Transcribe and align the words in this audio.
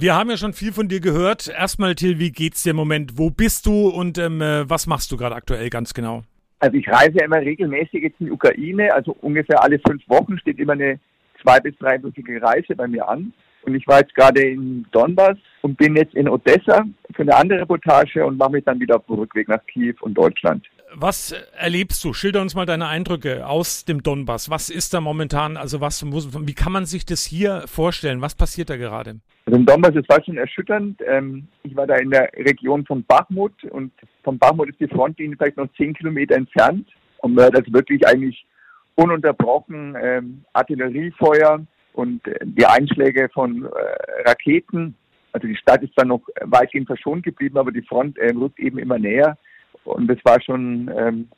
Wir 0.00 0.14
haben 0.14 0.30
ja 0.30 0.36
schon 0.36 0.52
viel 0.52 0.70
von 0.72 0.86
dir 0.86 1.00
gehört. 1.00 1.48
Erstmal, 1.48 1.96
Till, 1.96 2.20
wie 2.20 2.30
geht's 2.30 2.62
dir 2.62 2.70
im 2.70 2.76
Moment? 2.76 3.18
Wo 3.18 3.30
bist 3.30 3.66
du 3.66 3.88
und 3.88 4.16
ähm, 4.16 4.40
äh, 4.40 4.70
was 4.70 4.86
machst 4.86 5.10
du 5.10 5.16
gerade 5.16 5.34
aktuell 5.34 5.70
ganz 5.70 5.92
genau? 5.92 6.22
Also 6.60 6.76
ich 6.76 6.86
reise 6.86 7.18
ja 7.18 7.24
immer 7.24 7.40
regelmäßig 7.40 8.04
jetzt 8.04 8.20
in 8.20 8.26
die 8.26 8.32
Ukraine, 8.32 8.94
also 8.94 9.16
ungefähr 9.22 9.60
alle 9.60 9.80
fünf 9.84 10.08
Wochen 10.08 10.38
steht 10.38 10.60
immer 10.60 10.74
eine 10.74 11.00
zwei- 11.42 11.58
bis 11.58 11.76
dreiwöchige 11.78 12.40
Reise 12.40 12.76
bei 12.76 12.86
mir 12.86 13.08
an. 13.08 13.32
Und 13.68 13.74
ich 13.74 13.86
war 13.86 14.00
jetzt 14.00 14.14
gerade 14.14 14.40
in 14.40 14.86
Donbass 14.92 15.36
und 15.60 15.76
bin 15.76 15.94
jetzt 15.94 16.14
in 16.14 16.26
Odessa 16.26 16.84
für 17.14 17.22
eine 17.22 17.36
andere 17.36 17.60
Reportage 17.60 18.24
und 18.24 18.38
mache 18.38 18.52
mich 18.52 18.64
dann 18.64 18.80
wieder 18.80 18.96
auf 18.96 19.06
den 19.06 19.16
Rückweg 19.16 19.46
nach 19.48 19.64
Kiew 19.66 19.94
und 20.00 20.14
Deutschland. 20.14 20.66
Was 20.94 21.34
erlebst 21.54 22.02
du? 22.02 22.14
Schilder 22.14 22.40
uns 22.40 22.54
mal 22.54 22.64
deine 22.64 22.86
Eindrücke 22.86 23.46
aus 23.46 23.84
dem 23.84 24.02
Donbass. 24.02 24.48
Was 24.48 24.70
ist 24.70 24.94
da 24.94 25.02
momentan? 25.02 25.58
Also 25.58 25.82
was 25.82 26.02
muss, 26.02 26.30
wie 26.46 26.54
kann 26.54 26.72
man 26.72 26.86
sich 26.86 27.04
das 27.04 27.24
hier 27.24 27.64
vorstellen? 27.66 28.22
Was 28.22 28.34
passiert 28.34 28.70
da 28.70 28.78
gerade? 28.78 29.16
Also 29.44 29.58
im 29.58 29.66
Donbass, 29.66 29.92
das 29.92 30.08
war 30.08 30.24
schon 30.24 30.38
erschütternd. 30.38 31.02
Ähm, 31.06 31.46
ich 31.62 31.76
war 31.76 31.86
da 31.86 31.96
in 31.96 32.10
der 32.10 32.30
Region 32.38 32.86
von 32.86 33.04
Bachmut 33.04 33.52
und 33.64 33.92
von 34.24 34.38
Bachmut 34.38 34.70
ist 34.70 34.80
die 34.80 34.88
Frontlinie 34.88 35.36
vielleicht 35.36 35.58
noch 35.58 35.68
zehn 35.76 35.92
Kilometer 35.92 36.36
entfernt 36.36 36.88
und 37.18 37.34
man 37.34 37.44
hat 37.44 37.56
also 37.56 37.70
wirklich 37.70 38.06
eigentlich 38.06 38.46
ununterbrochen 38.94 39.94
ähm, 40.00 40.44
Artilleriefeuer 40.54 41.66
und 41.92 42.26
äh, 42.26 42.38
die 42.42 42.66
Einschläge 42.66 43.28
von 43.32 43.64
äh, 43.64 44.28
Raketen. 44.28 44.94
Also 45.32 45.46
die 45.46 45.56
Stadt 45.56 45.82
ist 45.82 45.92
dann 45.96 46.08
noch 46.08 46.22
weitgehend 46.40 46.86
verschont 46.86 47.22
geblieben, 47.22 47.58
aber 47.58 47.72
die 47.72 47.82
Front 47.82 48.18
äh, 48.18 48.32
rückt 48.34 48.58
eben 48.58 48.78
immer 48.78 48.98
näher. 48.98 49.36
Und 49.84 50.10
es 50.10 50.18
war 50.24 50.40
schon 50.40 50.90
ähm, 50.96 51.28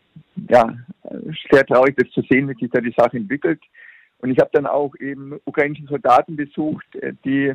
ja, 0.48 0.74
sehr 1.50 1.66
traurig, 1.66 1.96
das 1.96 2.10
zu 2.10 2.22
sehen, 2.30 2.48
wie 2.48 2.54
sich 2.54 2.70
da 2.70 2.80
die 2.80 2.94
Sache 2.96 3.16
entwickelt. 3.16 3.60
Und 4.18 4.30
ich 4.30 4.38
habe 4.38 4.50
dann 4.52 4.66
auch 4.66 4.94
eben 5.00 5.38
ukrainische 5.44 5.86
Soldaten 5.86 6.36
besucht, 6.36 6.94
äh, 6.96 7.12
die 7.24 7.52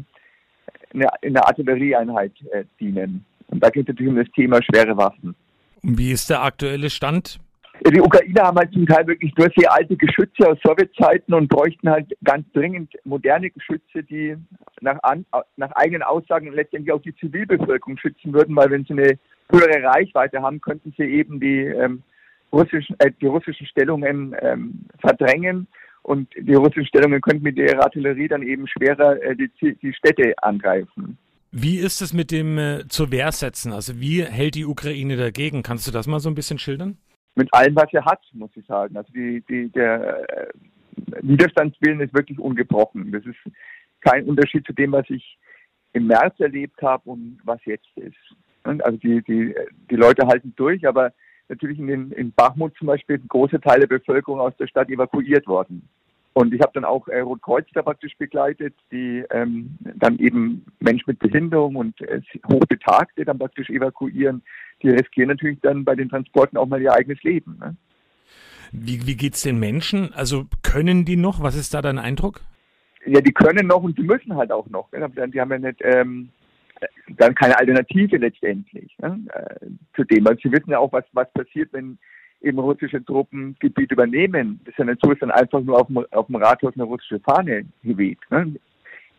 in 1.22 1.34
der 1.34 1.48
Artillerieeinheit 1.48 2.34
äh, 2.52 2.64
dienen. 2.80 3.26
Und 3.48 3.64
da 3.64 3.70
geht 3.70 3.84
es 3.84 3.90
natürlich 3.90 4.12
um 4.12 4.18
das 4.18 4.32
Thema 4.32 4.62
schwere 4.64 4.96
Waffen. 4.98 5.36
Und 5.84 5.98
wie 5.98 6.12
ist 6.12 6.30
der 6.30 6.44
aktuelle 6.44 6.90
Stand? 6.90 7.40
Die 7.82 8.02
Ukrainer 8.02 8.44
haben 8.44 8.58
halt 8.58 8.72
zum 8.74 8.86
Teil 8.86 9.06
wirklich 9.06 9.36
nur 9.38 9.50
sehr 9.56 9.72
alte 9.72 9.96
Geschütze 9.96 10.50
aus 10.50 10.58
Sowjetzeiten 10.64 11.34
und 11.34 11.50
bräuchten 11.50 11.90
halt 11.90 12.12
ganz 12.24 12.46
dringend 12.54 12.94
moderne 13.04 13.50
Geschütze, 13.50 14.04
die 14.04 14.36
nach, 14.82 14.98
an, 15.04 15.26
nach 15.58 15.72
eigenen 15.74 16.02
Aussagen 16.02 16.52
letztendlich 16.54 16.94
auch 16.94 17.02
die 17.02 17.16
Zivilbevölkerung 17.18 17.98
schützen 17.98 18.34
würden, 18.34 18.56
weil 18.56 18.72
wenn 18.72 18.86
sie 18.86 18.94
eine 18.94 19.20
höhere 19.52 19.84
Reichweite 19.84 20.42
haben, 20.42 20.62
könnten 20.62 20.94
sie 20.98 21.04
eben 21.04 21.40
die, 21.40 21.60
ähm, 21.60 22.02
russischen, 22.56 22.96
äh, 23.00 23.12
die 23.22 23.28
russischen 23.28 23.68
Stellungen 23.68 24.36
ähm, 24.42 24.86
verdrängen 25.00 25.68
und 26.04 26.30
die 26.40 26.54
russischen 26.54 26.88
Stellungen 26.88 27.22
könnten 27.22 27.44
mit 27.44 27.58
ihrer 27.58 27.84
Artillerie 27.84 28.28
dann 28.28 28.44
eben 28.44 28.68
schwerer 28.68 29.22
äh, 29.22 29.36
die, 29.36 29.76
die 29.76 29.94
Städte 29.94 30.34
angreifen. 30.42 31.18
Wie 31.52 31.78
ist 31.78 32.02
es 32.02 32.14
mit 32.14 32.32
dem 32.32 32.58
äh, 32.58 32.88
zur 32.88 33.12
Wehr 33.12 33.32
setzen? 33.32 33.72
Also 33.72 34.00
wie 34.00 34.24
hält 34.24 34.56
die 34.56 34.66
Ukraine 34.66 35.16
dagegen? 35.16 35.64
Kannst 35.64 35.88
du 35.88 35.92
das 35.92 36.08
mal 36.08 36.20
so 36.20 36.30
ein 36.30 36.36
bisschen 36.36 36.60
schildern? 36.60 36.98
Mit 37.36 37.54
allem, 37.54 37.76
was 37.76 37.92
er 37.92 38.06
hat, 38.06 38.22
muss 38.34 38.52
ich 38.56 38.66
sagen. 38.66 38.96
Also 38.96 39.12
die, 39.14 39.44
die, 39.50 39.70
der 39.70 40.30
äh, 40.30 40.48
Widerstandswillen 41.22 42.00
ist 42.00 42.14
wirklich 42.14 42.40
ungebrochen. 42.40 43.12
Das 43.12 43.26
ist 43.26 43.38
kein 44.02 44.26
Unterschied 44.26 44.66
zu 44.66 44.74
dem, 44.74 44.94
was 44.94 45.10
ich 45.10 45.38
im 45.94 46.08
März 46.08 46.40
erlebt 46.40 46.82
habe 46.82 47.10
und 47.10 47.40
was 47.44 47.60
jetzt 47.66 47.88
ist. 47.96 48.16
Also 48.64 48.98
die, 48.98 49.22
die, 49.22 49.54
die 49.90 49.96
Leute 49.96 50.28
halten 50.28 50.54
durch, 50.56 50.88
aber 50.88 51.14
natürlich 51.50 51.80
in, 51.80 51.88
den, 51.88 52.12
in 52.12 52.32
Bachmut 52.32 52.76
zum 52.78 52.88
Beispiel 52.88 53.20
große 53.20 53.62
Teile 53.62 53.88
der 53.88 54.00
Bevölkerung 54.00 54.40
aus 54.40 54.56
der 54.58 54.68
Stadt 54.68 54.90
evakuiert 54.90 55.48
worden. 55.48 55.88
Und 56.34 56.54
ich 56.54 56.62
habe 56.62 56.72
dann 56.74 56.84
auch 56.84 57.08
äh, 57.08 57.20
Rotkreuz 57.20 57.66
da 57.74 57.82
praktisch 57.82 58.18
begleitet, 58.18 58.74
die 58.92 59.24
ähm, 59.30 59.78
dann 59.96 60.20
eben 60.20 60.66
Menschen 60.80 61.06
mit 61.08 61.20
Behinderung 61.20 61.78
und 61.78 62.02
äh, 62.02 62.22
Hochbetagte 62.50 63.24
dann 63.24 63.40
praktisch 63.40 63.70
evakuieren. 63.70 64.42
Die 64.82 64.90
riskieren 64.90 65.30
natürlich 65.30 65.60
dann 65.62 65.84
bei 65.86 65.96
den 65.96 66.10
Transporten 66.10 66.58
auch 66.58 66.68
mal 66.68 66.82
ihr 66.82 66.94
eigenes 66.94 67.22
Leben. 67.24 67.58
Ne? 67.60 67.76
Wie, 68.72 69.08
wie 69.08 69.16
geht's 69.16 69.42
den 69.42 69.60
Menschen? 69.60 70.14
Also 70.14 70.46
können 70.64 71.06
die 71.06 71.16
noch? 71.16 71.42
Was 71.42 71.56
ist 71.56 71.74
da 71.74 71.82
dein 71.82 71.98
Eindruck? 71.98 72.42
Ja, 73.06 73.22
die 73.22 73.32
können 73.32 73.68
noch 73.68 73.84
und 73.84 73.98
die 73.98 74.04
müssen 74.04 74.36
halt 74.36 74.52
auch 74.52 74.68
noch. 74.68 74.92
Ne? 74.92 75.10
Die 75.28 75.40
haben 75.40 75.52
ja 75.52 75.60
nicht, 75.60 75.80
ähm, 75.84 76.30
dann 77.18 77.36
keine 77.36 77.58
Alternative 77.58 78.18
letztendlich 78.18 78.96
ne, 79.00 79.20
äh, 79.34 79.68
zu 79.96 80.04
dem. 80.04 80.28
Also 80.28 80.40
sie 80.44 80.52
wissen 80.52 80.72
ja 80.72 80.80
auch, 80.80 80.92
was, 80.92 81.06
was 81.14 81.32
passiert, 81.34 81.72
wenn 81.74 81.98
eben 82.42 82.60
russische 82.60 83.04
Truppen 83.04 83.56
Gebiet 83.60 83.92
übernehmen. 83.92 84.60
Das 84.66 84.74
ist 84.74 84.80
ja 84.80 84.86
nicht 84.86 85.00
so, 85.02 85.10
dass 85.10 85.20
dann 85.20 85.32
einfach 85.32 85.62
nur 85.62 85.80
auf 85.80 85.88
dem, 85.88 86.06
auf 86.12 86.28
dem 86.28 86.36
Rathaus 86.36 86.74
eine 86.76 86.84
russische 86.84 87.20
Fahne 87.20 87.66
geweht. 87.84 88.20
Ne. 88.30 88.56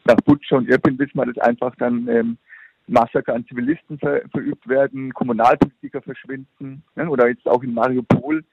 Nach 0.04 0.16
Butsch 0.24 0.52
und 0.52 0.68
Irpin 0.68 0.98
wissen 0.98 1.16
wir, 1.16 1.26
dass 1.26 1.38
einfach 1.38 1.74
dann 1.76 2.06
ähm, 2.08 2.38
Massaker 2.88 3.34
an 3.34 3.46
Zivilisten 3.46 3.98
ver, 3.98 4.22
verübt 4.30 4.68
werden, 4.68 5.12
Kommunalpolitiker 5.12 6.02
verschwinden. 6.02 6.82
Ne, 6.94 7.08
oder 7.08 7.28
jetzt 7.28 7.46
auch 7.46 7.62
in 7.62 7.74
Mariupol 7.74 8.44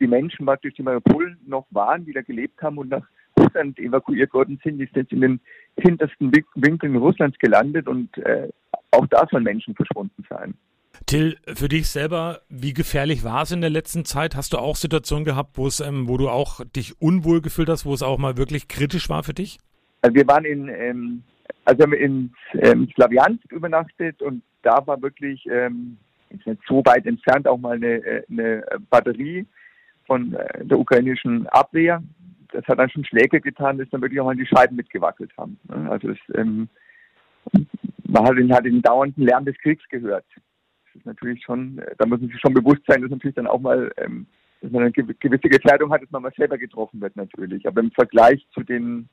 die 0.00 0.06
Menschen 0.06 0.44
praktisch, 0.46 0.74
die 0.74 0.82
Mariupol 0.82 1.36
noch 1.46 1.66
waren, 1.70 2.06
wieder 2.06 2.22
gelebt 2.22 2.60
haben 2.62 2.78
und 2.78 2.90
nach 2.90 3.06
Russland 3.38 3.78
evakuiert 3.78 4.32
worden 4.32 4.58
sind, 4.62 4.78
die 4.78 4.84
sind 4.86 4.96
jetzt 4.96 5.12
in 5.12 5.20
den 5.20 5.40
hintersten 5.78 6.32
Winkeln 6.54 6.96
Russlands 6.96 7.38
gelandet 7.38 7.86
und 7.86 8.16
äh, 8.18 8.48
auch 8.90 9.06
da 9.08 9.26
sollen 9.30 9.44
Menschen 9.44 9.74
verschwunden 9.74 10.24
sein. 10.28 10.54
Till, 11.04 11.36
für 11.46 11.68
dich 11.68 11.88
selber, 11.88 12.40
wie 12.48 12.72
gefährlich 12.72 13.22
war 13.22 13.42
es 13.42 13.52
in 13.52 13.60
der 13.60 13.68
letzten 13.68 14.06
Zeit? 14.06 14.34
Hast 14.34 14.54
du 14.54 14.58
auch 14.58 14.76
Situationen 14.76 15.26
gehabt, 15.26 15.58
wo 15.58 15.66
es, 15.66 15.80
ähm, 15.80 16.08
wo 16.08 16.16
du 16.16 16.30
auch 16.30 16.64
dich 16.64 17.00
unwohl 17.00 17.42
gefühlt 17.42 17.68
hast, 17.68 17.84
wo 17.84 17.92
es 17.92 18.02
auch 18.02 18.18
mal 18.18 18.38
wirklich 18.38 18.68
kritisch 18.68 19.10
war 19.10 19.22
für 19.22 19.34
dich? 19.34 19.58
Also 20.00 20.14
wir 20.14 20.26
waren 20.26 20.44
in, 20.46 20.68
ähm, 20.68 21.22
also 21.64 21.82
haben 21.82 21.92
in 21.92 22.32
ähm, 22.54 22.88
Slawiansk 22.94 23.50
übernachtet 23.52 24.22
und 24.22 24.42
da 24.62 24.86
war 24.86 25.00
wirklich 25.02 25.46
ähm, 25.50 25.98
ist 26.30 26.46
nicht 26.46 26.60
so 26.68 26.82
weit 26.84 27.06
entfernt 27.06 27.46
auch 27.46 27.58
mal 27.58 27.76
eine, 27.76 28.04
äh, 28.04 28.22
eine 28.30 28.64
Batterie 28.90 29.46
von 30.06 30.34
äh, 30.34 30.64
der 30.64 30.78
ukrainischen 30.78 31.46
Abwehr 31.48 32.02
das 32.52 32.66
hat 32.66 32.78
dann 32.78 32.90
schon 32.90 33.04
Schläge 33.04 33.40
getan, 33.40 33.78
dass 33.78 33.88
dann 33.90 34.02
wirklich 34.02 34.20
auch 34.20 34.26
mal 34.26 34.36
die 34.36 34.46
Scheiben 34.46 34.76
mitgewackelt 34.76 35.30
haben. 35.36 35.58
Ne? 35.68 35.90
Also 35.90 36.08
das, 36.08 36.18
ähm, 36.34 36.68
man 38.04 38.24
hat 38.24 38.36
den, 38.36 38.52
hat 38.52 38.64
den 38.64 38.82
dauernden 38.82 39.24
Lärm 39.24 39.44
des 39.44 39.58
Kriegs 39.58 39.86
gehört. 39.88 40.24
Das 40.34 40.96
ist 40.96 41.06
natürlich 41.06 41.42
schon, 41.44 41.78
äh, 41.78 41.94
da 41.98 42.06
muss 42.06 42.20
man 42.20 42.30
sich 42.30 42.40
schon 42.40 42.54
bewusst 42.54 42.82
sein, 42.86 43.02
dass 43.02 43.10
natürlich 43.10 43.36
dann 43.36 43.46
auch 43.46 43.60
mal, 43.60 43.92
ähm, 43.98 44.26
dass 44.60 44.70
man 44.72 44.82
eine 44.82 44.92
gewisse 44.92 45.48
Gefährdung 45.48 45.92
hat, 45.92 46.02
dass 46.02 46.10
man 46.10 46.22
mal 46.22 46.32
selber 46.36 46.58
getroffen 46.58 47.00
wird 47.00 47.16
natürlich. 47.16 47.66
Aber 47.66 47.80
im 47.80 47.90
Vergleich 47.90 48.46
zu 48.52 48.62
den 48.62 49.08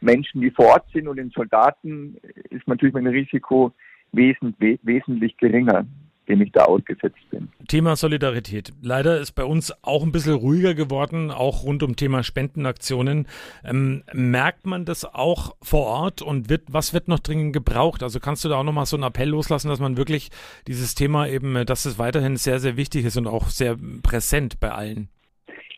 Menschen, 0.00 0.40
die 0.40 0.50
vor 0.50 0.66
Ort 0.66 0.86
sind 0.92 1.08
und 1.08 1.16
den 1.16 1.30
Soldaten, 1.30 2.16
ist 2.50 2.66
natürlich 2.66 2.94
mein 2.94 3.06
Risiko 3.06 3.72
wesentlich, 4.12 4.80
wesentlich 4.82 5.36
geringer 5.36 5.86
dem 6.30 6.40
ich 6.42 6.52
da 6.52 6.64
ausgesetzt 6.64 7.18
bin. 7.30 7.48
Thema 7.68 7.96
Solidarität. 7.96 8.72
Leider 8.80 9.18
ist 9.18 9.32
bei 9.32 9.44
uns 9.44 9.74
auch 9.82 10.02
ein 10.04 10.12
bisschen 10.12 10.34
ruhiger 10.34 10.74
geworden, 10.74 11.30
auch 11.30 11.64
rund 11.64 11.82
um 11.82 11.96
Thema 11.96 12.22
Spendenaktionen. 12.22 13.26
Ähm, 13.64 14.04
merkt 14.12 14.64
man 14.64 14.84
das 14.84 15.04
auch 15.04 15.56
vor 15.60 15.86
Ort 15.86 16.22
und 16.22 16.48
wird, 16.48 16.62
was 16.68 16.94
wird 16.94 17.08
noch 17.08 17.18
dringend 17.18 17.52
gebraucht? 17.52 18.02
Also 18.02 18.20
kannst 18.20 18.44
du 18.44 18.48
da 18.48 18.56
auch 18.56 18.64
nochmal 18.64 18.86
so 18.86 18.96
einen 18.96 19.02
Appell 19.02 19.28
loslassen, 19.28 19.68
dass 19.68 19.80
man 19.80 19.96
wirklich 19.96 20.30
dieses 20.68 20.94
Thema 20.94 21.26
eben, 21.26 21.66
dass 21.66 21.84
es 21.84 21.98
weiterhin 21.98 22.36
sehr, 22.36 22.60
sehr 22.60 22.76
wichtig 22.76 23.04
ist 23.04 23.16
und 23.16 23.26
auch 23.26 23.48
sehr 23.48 23.76
präsent 24.02 24.60
bei 24.60 24.70
allen? 24.70 25.08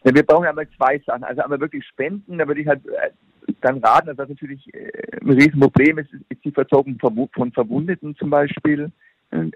Ja, 0.04 0.14
wir 0.14 0.22
brauchen 0.22 0.46
aber 0.46 0.68
zwei 0.76 0.98
Sachen. 1.06 1.24
Also 1.24 1.42
einmal 1.42 1.60
wirklich 1.60 1.84
Spenden, 1.86 2.38
da 2.38 2.46
würde 2.46 2.60
ich 2.60 2.66
halt 2.66 2.84
äh, 2.86 3.10
dann 3.60 3.78
raten, 3.78 4.08
dass 4.08 4.16
das 4.16 4.28
natürlich 4.28 4.72
äh, 4.74 4.90
ein 5.20 5.30
Riesenproblem 5.30 5.98
ist, 5.98 6.12
ist 6.12 6.44
die 6.44 6.50
Versorgung 6.50 6.98
von 6.98 7.52
Verwundeten 7.52 8.16
zum 8.16 8.30
Beispiel. 8.30 8.90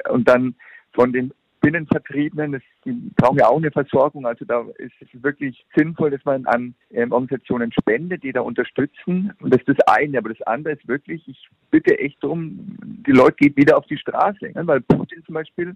Und 0.08 0.26
dann 0.28 0.54
von 0.94 1.12
den 1.12 1.32
Binnenvertriebenen, 1.60 2.52
das, 2.52 2.62
die 2.84 2.92
brauchen 3.16 3.38
ja 3.38 3.48
auch 3.48 3.56
eine 3.56 3.72
Versorgung. 3.72 4.24
Also 4.24 4.44
da 4.44 4.64
ist 4.78 4.92
es 5.00 5.08
wirklich 5.22 5.66
sinnvoll, 5.74 6.10
dass 6.10 6.24
man 6.24 6.46
an 6.46 6.74
ähm, 6.92 7.10
Organisationen 7.10 7.72
spendet, 7.72 8.22
die 8.22 8.32
da 8.32 8.42
unterstützen. 8.42 9.32
Und 9.40 9.52
das 9.52 9.60
ist 9.62 9.76
das 9.76 9.88
eine. 9.88 10.18
Aber 10.18 10.28
das 10.28 10.40
andere 10.42 10.74
ist 10.74 10.86
wirklich, 10.86 11.26
ich 11.26 11.48
bitte 11.72 11.98
echt 11.98 12.22
darum, 12.22 12.76
die 13.06 13.10
Leute 13.10 13.36
gehen 13.36 13.56
wieder 13.56 13.76
auf 13.76 13.86
die 13.86 13.98
Straße. 13.98 14.52
Ne? 14.54 14.66
Weil 14.66 14.80
Putin 14.82 15.24
zum 15.24 15.34
Beispiel 15.34 15.74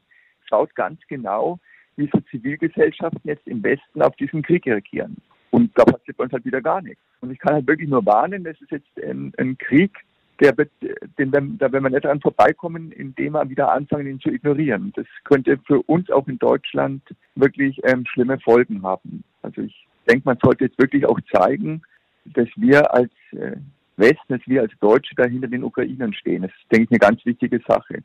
schaut 0.48 0.74
ganz 0.76 1.00
genau, 1.08 1.58
wie 1.96 2.08
so 2.12 2.20
Zivilgesellschaften 2.30 3.22
jetzt 3.24 3.46
im 3.48 3.62
Westen 3.62 4.00
auf 4.00 4.14
diesen 4.14 4.42
Krieg 4.42 4.66
reagieren. 4.66 5.16
Und 5.50 5.76
da 5.76 5.84
passiert 5.84 6.16
bei 6.16 6.24
uns 6.24 6.32
halt 6.32 6.44
wieder 6.44 6.60
gar 6.60 6.80
nichts. 6.80 7.02
Und 7.20 7.30
ich 7.30 7.38
kann 7.38 7.54
halt 7.54 7.66
wirklich 7.66 7.88
nur 7.88 8.04
warnen, 8.06 8.44
das 8.44 8.60
ist 8.60 8.70
jetzt 8.70 9.02
ein, 9.02 9.32
ein 9.36 9.58
Krieg, 9.58 9.92
der 10.40 10.56
wird, 10.56 10.70
den, 11.18 11.30
da 11.30 11.70
werden 11.70 11.84
wir 11.84 11.90
nicht 11.90 12.04
dran 12.04 12.20
vorbeikommen, 12.20 12.92
indem 12.92 13.34
wir 13.34 13.48
wieder 13.50 13.72
anfangen, 13.72 14.06
ihn 14.06 14.20
zu 14.20 14.30
ignorieren. 14.30 14.92
Das 14.96 15.06
könnte 15.24 15.58
für 15.66 15.82
uns 15.82 16.10
auch 16.10 16.26
in 16.28 16.38
Deutschland 16.38 17.02
wirklich 17.34 17.78
ähm, 17.84 18.06
schlimme 18.06 18.38
Folgen 18.40 18.82
haben. 18.82 19.22
Also 19.42 19.62
ich 19.62 19.86
denke, 20.08 20.22
man 20.24 20.38
sollte 20.42 20.64
jetzt 20.64 20.78
wirklich 20.78 21.04
auch 21.04 21.20
zeigen, 21.32 21.82
dass 22.24 22.48
wir 22.56 22.92
als 22.94 23.12
äh, 23.32 23.56
Westen, 23.96 24.28
dass 24.28 24.40
wir 24.46 24.62
als 24.62 24.72
Deutsche 24.80 25.14
da 25.14 25.24
hinter 25.24 25.48
den 25.48 25.64
Ukrainern 25.64 26.14
stehen. 26.14 26.42
Das 26.42 26.52
ist, 26.52 26.72
denke 26.72 26.84
ich, 26.84 26.90
eine 26.90 26.98
ganz 26.98 27.24
wichtige 27.26 27.60
Sache. 27.66 28.02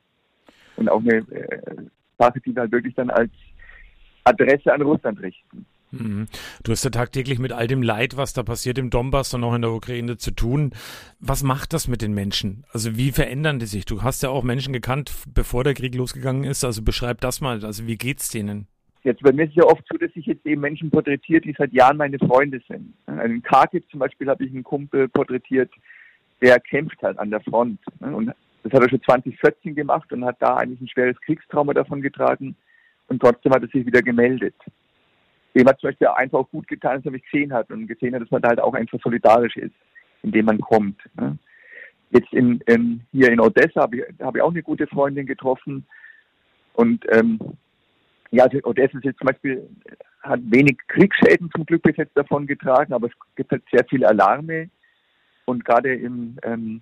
Und 0.76 0.90
auch 0.90 1.00
eine 1.00 1.18
äh, 1.18 1.76
Sache, 2.18 2.42
die 2.42 2.54
wir 2.54 2.64
halt 2.64 2.72
wirklich 2.72 2.96
dann 2.96 3.10
als 3.10 3.32
Adresse 4.26 4.74
an 4.74 4.82
Russland 4.82 5.22
richten. 5.22 5.66
Mhm. 6.00 6.28
Du 6.64 6.72
hast 6.72 6.84
ja 6.84 6.90
tagtäglich 6.90 7.40
mit 7.40 7.52
all 7.52 7.68
dem 7.68 7.82
Leid, 7.82 8.18
was 8.18 8.34
da 8.34 8.44
passiert 8.44 8.78
im 8.78 8.90
Donbass 8.90 9.34
und 9.34 9.44
auch 9.44 9.54
in 9.54 9.62
der 9.62 9.72
Ukraine 9.72 10.18
zu 10.18 10.32
tun. 10.32 10.72
Was 11.20 11.44
macht 11.44 11.74
das 11.74 11.88
mit 11.88 12.02
den 12.02 12.14
Menschen? 12.14 12.66
Also 12.72 12.98
wie 12.98 13.12
verändern 13.12 13.60
die 13.60 13.66
sich? 13.66 13.86
Du 13.86 14.04
hast 14.04 14.24
ja 14.24 14.30
auch 14.30 14.44
Menschen 14.44 14.74
gekannt, 14.74 15.12
bevor 15.34 15.64
der 15.64 15.74
Krieg 15.74 15.96
losgegangen 15.96 16.44
ist. 16.44 16.64
Also 16.64 16.82
beschreib 16.82 17.22
das 17.22 17.42
mal. 17.42 17.64
Also 17.64 17.88
wie 17.88 17.98
geht's 17.98 18.30
denen? 18.30 18.68
Jetzt 19.04 19.22
bei 19.22 19.32
mir 19.32 19.46
ist 19.46 19.56
ja 19.56 19.64
oft 19.64 19.84
so, 19.92 19.98
dass 19.98 20.10
ich 20.16 20.26
jetzt 20.26 20.46
eben 20.46 20.62
Menschen 20.62 20.90
porträtiert, 20.90 21.46
die 21.46 21.56
seit 21.56 21.72
Jahren 21.74 21.98
meine 21.98 22.18
Freunde 22.18 22.60
sind. 22.68 22.96
In 23.08 23.44
Kharkiv 23.44 23.84
zum 23.92 24.00
Beispiel 24.00 24.28
habe 24.28 24.44
ich 24.44 24.52
einen 24.52 24.64
Kumpel 24.64 25.08
porträtiert, 25.10 25.72
der 26.42 26.60
kämpft 26.60 27.02
halt 27.04 27.20
an 27.20 27.30
der 27.30 27.40
Front. 27.42 27.80
Und 28.00 28.34
das 28.64 28.74
hat 28.74 28.82
er 28.82 28.90
schon 28.90 29.04
2014 29.04 29.76
gemacht 29.76 30.12
und 30.12 30.26
hat 30.26 30.38
da 30.40 30.58
eigentlich 30.58 30.82
ein 30.82 30.88
schweres 30.88 31.22
Kriegstrauma 31.22 31.76
davon 31.76 32.02
getragen. 32.02 32.56
Und 33.08 33.22
trotzdem 33.22 33.54
hat 33.54 33.62
er 33.62 33.68
sich 33.68 33.86
wieder 33.86 34.02
gemeldet 34.02 34.56
dem 35.56 35.68
hat 35.68 35.80
zum 35.80 35.90
Beispiel 35.90 36.08
einfach 36.08 36.40
auch 36.40 36.50
gut 36.50 36.68
getan, 36.68 36.98
dass 36.98 37.06
er 37.06 37.12
mich 37.12 37.24
gesehen 37.24 37.54
hat 37.54 37.72
und 37.72 37.88
gesehen 37.88 38.14
hat, 38.14 38.22
dass 38.22 38.32
man 38.32 38.42
da 38.42 38.50
halt 38.50 38.60
auch 38.60 38.74
einfach 38.74 39.00
solidarisch 39.02 39.56
ist, 39.56 39.76
indem 40.22 40.46
man 40.46 40.60
kommt. 40.60 41.00
Ne? 41.16 41.38
Jetzt 42.12 42.32
in, 42.34 42.60
in, 42.68 43.02
hier 43.12 43.32
in 43.32 43.40
Odessa 43.40 43.82
habe 43.82 43.98
ich, 43.98 44.04
hab 44.20 44.36
ich 44.36 44.42
auch 44.42 44.52
eine 44.52 44.64
gute 44.64 44.88
Freundin 44.88 45.26
getroffen 45.26 45.86
und 46.74 47.06
ähm, 47.12 47.40
ja, 48.32 48.44
also 48.44 48.60
Odessa 48.64 48.98
ist 48.98 49.06
jetzt 49.06 49.20
zum 49.20 49.28
Beispiel, 49.28 49.70
hat 50.22 50.42
wenig 50.44 50.78
Kriegsschäden 50.88 51.50
zum 51.52 51.66
Glück 51.66 51.84
bis 51.84 51.96
jetzt 51.98 52.18
davon 52.18 52.48
getragen, 52.48 52.94
aber 52.94 53.08
es 53.08 53.14
gibt 53.36 53.52
halt 53.52 53.64
sehr 53.72 53.86
viele 53.90 54.08
Alarme 54.08 54.70
und 55.46 55.64
gerade 55.64 55.94
im 55.96 56.38
ähm, 56.44 56.82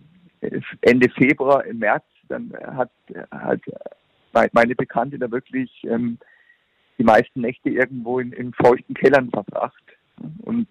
Ende 0.81 1.09
Februar, 1.09 1.63
im 1.65 1.79
März, 1.79 2.03
dann 2.27 2.51
hat 2.61 2.89
halt 3.31 3.61
meine 4.53 4.75
Bekannte 4.75 5.19
da 5.19 5.29
wirklich 5.29 5.69
ähm, 5.83 6.17
die 6.98 7.04
meisten 7.04 7.42
Nächte 7.42 7.69
irgendwo 7.69 8.19
in, 8.19 8.31
in 8.34 8.54
feuchten 8.54 8.94
Kellern 8.95 9.30
verbracht. 9.30 9.84
Und 10.40 10.68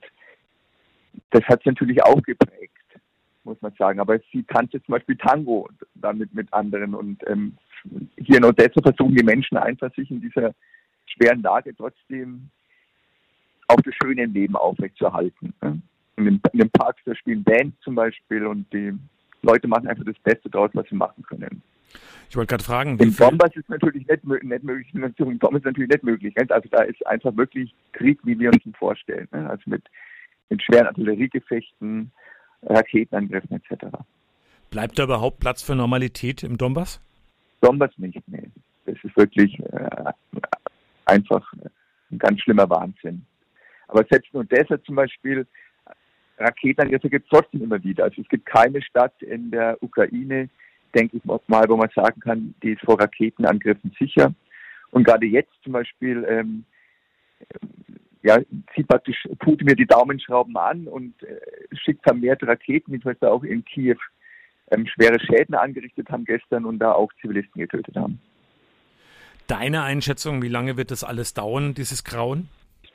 das 1.31 1.43
hat 1.45 1.63
sie 1.63 1.71
natürlich 1.71 2.03
auch 2.03 2.23
geprägt, 2.23 2.73
muss 3.45 3.61
man 3.61 3.73
sagen. 3.79 4.01
Aber 4.01 4.19
sie 4.33 4.43
tanzt 4.45 4.73
zum 4.73 4.83
Beispiel 4.93 5.17
Tango 5.17 5.69
damit 5.95 6.33
mit 6.35 6.53
anderen. 6.53 6.95
Und 6.95 7.23
ähm, 7.29 7.57
hier 8.17 8.39
in 8.39 8.45
Odessa 8.45 8.81
versuchen 8.81 9.15
die 9.15 9.25
Menschen 9.25 9.57
einfach, 9.57 9.93
sich 9.95 10.11
in 10.11 10.21
dieser 10.21 10.55
schweren 11.07 11.43
Lage 11.43 11.75
trotzdem 11.77 12.51
auch 13.69 13.81
das 13.81 13.95
schöne 14.03 14.27
Leben 14.27 14.57
aufrechtzuerhalten. 14.57 15.55
Ne? 15.63 15.81
In, 16.17 16.41
in 16.53 16.59
den 16.59 16.71
Parks, 16.71 17.01
da 17.05 17.15
spielen 17.15 17.43
Bands 17.43 17.77
zum 17.81 17.95
Beispiel 17.95 18.47
und 18.47 18.71
die 18.73 18.93
Leute 19.43 19.67
machen 19.67 19.89
einfach 19.89 20.05
das 20.05 20.19
Beste 20.23 20.49
daraus, 20.51 20.71
was 20.75 20.87
sie 20.89 20.95
machen 20.95 21.23
können. 21.25 21.63
Ich 22.29 22.37
wollte 22.37 22.50
gerade 22.50 22.65
fragen, 22.65 22.99
wie 22.99 23.05
In 23.05 23.17
Donbass 23.17 23.55
ist 23.55 23.69
natürlich 23.69 24.06
nicht, 24.06 24.25
nicht 24.25 24.65
möglich, 24.65 24.94
in 24.94 25.39
Donbass 25.39 25.61
ist 25.61 25.65
natürlich 25.67 25.91
nicht 25.91 26.03
möglich. 26.03 26.35
Also 26.37 26.69
da 26.71 26.83
ist 26.83 27.06
einfach 27.06 27.37
wirklich 27.37 27.75
Krieg, 27.93 28.19
wie 28.25 28.39
wir 28.39 28.50
uns 28.50 28.65
ihn 28.65 28.75
vorstellen. 28.75 29.29
Ne? 29.33 29.50
Also 29.50 29.62
mit, 29.67 29.83
mit 30.49 30.62
schweren 30.62 30.87
Artilleriegefechten, 30.87 32.11
Raketenangriffen 32.62 33.56
etc. 33.56 33.87
Bleibt 34.71 34.99
da 34.99 35.05
überhaupt 35.05 35.41
Platz 35.41 35.62
für 35.62 35.75
Normalität 35.75 36.43
im 36.43 36.56
Donbass? 36.56 37.00
Donbass 37.61 37.91
nicht, 37.99 38.23
nee. 38.27 38.49
Das 38.87 38.97
ist 39.03 39.17
wirklich 39.17 39.59
äh, 39.61 40.12
einfach 41.05 41.53
ein 42.11 42.19
ganz 42.19 42.41
schlimmer 42.41 42.69
Wahnsinn. 42.71 43.25
Aber 43.88 44.05
selbst 44.11 44.33
in 44.33 44.41
Odessa 44.41 44.83
zum 44.85 44.97
Beispiel, 44.97 45.47
Raketenangriffe 46.38 47.11
gibt 47.11 47.27
es 47.27 47.31
trotzdem 47.31 47.62
immer 47.62 47.83
wieder. 47.85 48.05
Also 48.05 48.23
es 48.23 48.29
gibt 48.29 48.47
keine 48.47 48.81
Stadt 48.83 49.21
in 49.23 49.50
der 49.50 49.77
Ukraine, 49.83 50.49
denke 50.94 51.17
ich 51.17 51.25
mal, 51.25 51.69
wo 51.69 51.77
man 51.77 51.91
sagen 51.94 52.21
kann, 52.21 52.55
die 52.62 52.73
ist 52.73 52.83
vor 52.85 53.00
Raketenangriffen 53.00 53.94
sicher. 53.99 54.35
Und 54.91 55.05
gerade 55.05 55.27
jetzt 55.27 55.53
zum 55.62 55.73
Beispiel 55.73 56.25
ähm, 56.29 56.65
ja, 58.23 58.39
zieht 58.75 58.89
praktisch 58.89 59.29
Putin 59.39 59.67
mir 59.67 59.77
die 59.77 59.87
Daumenschrauben 59.87 60.56
an 60.56 60.87
und 60.87 61.21
äh, 61.23 61.39
schickt 61.73 62.03
vermehrt 62.03 62.43
Raketen, 62.43 62.93
die 62.93 62.99
Beispiel 62.99 63.29
auch 63.29 63.43
in 63.43 63.65
Kiew 63.65 63.97
ähm, 64.71 64.87
schwere 64.87 65.19
Schäden 65.21 65.55
angerichtet 65.55 66.09
haben 66.11 66.25
gestern 66.25 66.65
und 66.65 66.79
da 66.79 66.93
auch 66.93 67.11
Zivilisten 67.21 67.61
getötet 67.61 67.97
haben. 67.97 68.21
Deine 69.49 69.83
Einschätzung, 69.83 70.41
wie 70.43 70.49
lange 70.49 70.77
wird 70.77 70.91
das 70.91 71.05
alles 71.05 71.35
dauern, 71.35 71.75
dieses 71.75 72.05
Grauen? 72.05 72.49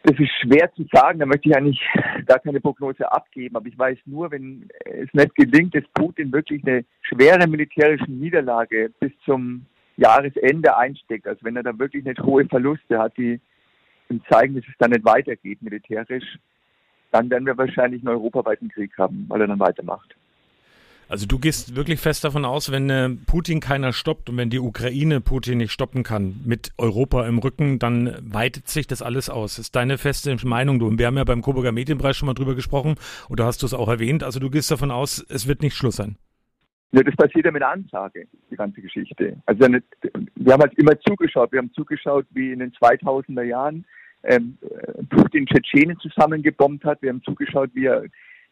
Das 0.07 0.17
ist 0.19 0.31
schwer 0.41 0.71
zu 0.73 0.85
sagen, 0.89 1.19
da 1.19 1.25
möchte 1.25 1.49
ich 1.49 1.55
eigentlich 1.57 1.81
gar 2.25 2.39
keine 2.39 2.61
Prognose 2.61 3.11
abgeben, 3.11 3.57
aber 3.57 3.67
ich 3.67 3.77
weiß 3.77 3.97
nur, 4.05 4.31
wenn 4.31 4.69
es 4.85 5.13
nicht 5.13 5.35
gelingt, 5.35 5.75
dass 5.75 5.83
Putin 5.95 6.31
wirklich 6.31 6.65
eine 6.65 6.85
schwere 7.01 7.45
militärische 7.45 8.09
Niederlage 8.09 8.89
bis 9.01 9.11
zum 9.25 9.65
Jahresende 9.97 10.77
einsteckt, 10.77 11.27
also 11.27 11.43
wenn 11.43 11.57
er 11.57 11.63
da 11.63 11.77
wirklich 11.77 12.05
nicht 12.05 12.21
hohe 12.21 12.45
Verluste 12.45 12.97
hat, 12.97 13.17
die 13.17 13.41
ihm 14.09 14.21
zeigen, 14.29 14.55
dass 14.55 14.63
es 14.65 14.77
dann 14.79 14.91
nicht 14.91 15.03
weitergeht 15.03 15.61
militärisch, 15.61 16.39
dann 17.11 17.29
werden 17.29 17.45
wir 17.45 17.57
wahrscheinlich 17.57 18.01
einen 18.01 18.15
europaweiten 18.15 18.69
Krieg 18.69 18.97
haben, 18.97 19.25
weil 19.27 19.41
er 19.41 19.47
dann 19.47 19.59
weitermacht. 19.59 20.15
Also 21.09 21.25
du 21.25 21.39
gehst 21.39 21.75
wirklich 21.75 22.01
fest 22.01 22.25
davon 22.25 22.43
aus, 22.43 22.69
wenn 22.71 22.89
äh, 22.89 23.09
Putin 23.09 23.61
keiner 23.61 23.93
stoppt 23.93 24.29
und 24.29 24.35
wenn 24.37 24.49
die 24.49 24.59
Ukraine 24.59 25.21
Putin 25.21 25.59
nicht 25.59 25.71
stoppen 25.71 26.03
kann, 26.03 26.41
mit 26.45 26.71
Europa 26.77 27.25
im 27.27 27.39
Rücken, 27.39 27.79
dann 27.79 28.17
weitet 28.21 28.67
sich 28.67 28.87
das 28.87 29.01
alles 29.01 29.29
aus. 29.29 29.57
Ist 29.57 29.75
deine 29.77 29.97
feste 29.97 30.35
Meinung, 30.45 30.79
du. 30.79 30.87
Und 30.87 30.99
wir 30.99 31.07
haben 31.07 31.15
ja 31.15 31.23
beim 31.23 31.41
Coburger 31.41 31.71
Medienpreis 31.71 32.17
schon 32.17 32.27
mal 32.27 32.33
drüber 32.33 32.55
gesprochen 32.55 32.95
oder 33.29 33.45
hast 33.45 33.61
du 33.61 33.65
es 33.65 33.73
auch 33.73 33.87
erwähnt. 33.87 34.23
Also 34.23 34.41
du 34.41 34.49
gehst 34.49 34.69
davon 34.69 34.91
aus, 34.91 35.25
es 35.29 35.47
wird 35.47 35.61
nicht 35.61 35.75
Schluss 35.75 35.95
sein. 35.95 36.17
Ja, 36.91 37.03
das 37.03 37.15
passiert 37.15 37.45
ja 37.45 37.51
mit 37.51 37.63
Ansage, 37.63 38.27
die 38.51 38.55
ganze 38.55 38.81
Geschichte. 38.81 39.37
Also 39.45 39.67
wir 40.35 40.53
haben 40.53 40.61
halt 40.61 40.73
immer 40.75 40.99
zugeschaut. 41.01 41.51
Wir 41.53 41.59
haben 41.59 41.71
zugeschaut, 41.73 42.25
wie 42.31 42.51
in 42.51 42.59
den 42.59 42.71
2000er 42.73 43.43
Jahren 43.43 43.85
ähm, 44.23 44.57
Putin 45.09 45.45
Tschetschenen 45.45 45.97
zusammengebombt 45.99 46.83
hat. 46.83 47.01
Wir 47.01 47.09
haben 47.09 47.23
zugeschaut, 47.23 47.69
wie 47.73 47.85
er 47.85 48.03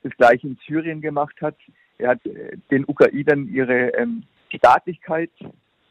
das 0.04 0.16
gleiche 0.18 0.48
in 0.48 0.58
Syrien 0.66 1.02
gemacht 1.02 1.36
hat. 1.42 1.58
Er 1.98 2.10
hat 2.12 2.26
äh, 2.26 2.58
den 2.72 2.86
Ukrainern 2.86 3.48
ihre 3.48 3.90
ähm, 3.96 4.24
Staatlichkeit 4.54 5.32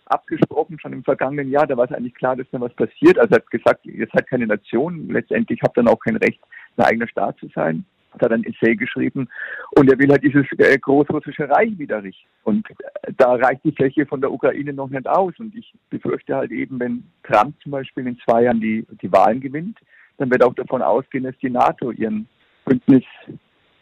abgesprochen, 0.06 0.78
schon 0.78 0.92
im 0.92 1.04
vergangenen 1.04 1.50
Jahr. 1.50 1.66
Da 1.66 1.76
war 1.76 1.86
es 1.86 1.92
eigentlich 1.92 2.14
klar, 2.14 2.36
dass 2.36 2.46
da 2.52 2.60
was 2.60 2.74
passiert. 2.74 3.18
Also 3.18 3.34
er 3.34 3.36
hat 3.36 3.50
gesagt, 3.50 3.86
ihr 3.86 4.06
seid 4.12 4.28
keine 4.28 4.46
Nation. 4.46 5.08
Letztendlich 5.08 5.60
habt 5.62 5.76
dann 5.76 5.88
auch 5.88 5.98
kein 5.98 6.16
Recht, 6.16 6.40
ein 6.76 6.84
eigener 6.84 7.08
Staat 7.08 7.38
zu 7.38 7.48
sein. 7.54 7.84
Hat 8.12 8.22
er 8.22 8.32
ein 8.32 8.44
Essay 8.44 8.76
geschrieben. 8.76 9.28
Und 9.76 9.90
er 9.90 9.98
will 9.98 10.10
halt 10.10 10.22
dieses 10.22 10.46
äh, 10.58 10.78
großrussische 10.78 11.48
Reich 11.48 11.76
wieder 11.78 12.02
richten. 12.02 12.28
Und 12.44 12.68
äh, 12.70 13.12
da 13.16 13.34
reicht 13.34 13.64
die 13.64 13.72
Fläche 13.72 14.06
von 14.06 14.20
der 14.20 14.30
Ukraine 14.30 14.72
noch 14.72 14.88
nicht 14.90 15.08
aus. 15.08 15.32
Und 15.38 15.54
ich 15.56 15.72
befürchte 15.90 16.36
halt 16.36 16.52
eben, 16.52 16.78
wenn 16.78 17.04
Trump 17.24 17.54
zum 17.62 17.72
Beispiel 17.72 18.06
in 18.06 18.18
zwei 18.18 18.44
Jahren 18.44 18.60
die, 18.60 18.86
die 19.02 19.10
Wahlen 19.10 19.40
gewinnt, 19.40 19.78
dann 20.18 20.30
wird 20.30 20.44
auch 20.44 20.54
davon 20.54 20.82
ausgehen, 20.82 21.24
dass 21.24 21.36
die 21.38 21.50
NATO 21.50 21.90
ihren 21.90 22.28
Bündnis 22.64 23.04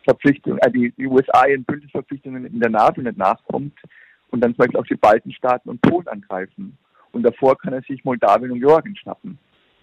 Verpflichtungen, 0.05 0.59
äh, 0.59 0.71
die, 0.71 0.93
die 0.93 1.07
USA 1.07 1.47
ihren 1.47 1.65
Bündnisverpflichtungen 1.65 2.47
in 2.47 2.61
der 2.61 2.71
NATO 2.71 3.01
nicht 3.01 3.17
nachkommt 3.17 3.79
und 4.31 4.41
dann 4.41 4.53
zum 4.53 4.59
Beispiel 4.59 4.81
auch 4.81 4.87
die 4.87 4.97
Baltenstaaten 4.97 5.71
und 5.71 5.81
Polen 5.83 6.09
angreifen. 6.09 6.77
Und 7.13 7.23
davor 7.23 7.59
kann 7.59 7.73
er 7.73 7.82
sich 7.82 8.05
Moldawien 8.05 8.53
und 8.53 8.61
Georgien 8.61 8.97
schnappen. 8.97 9.39